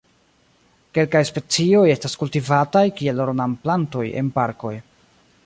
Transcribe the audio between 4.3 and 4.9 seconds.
parkoj.